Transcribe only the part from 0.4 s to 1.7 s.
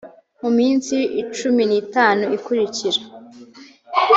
mu minsi cumi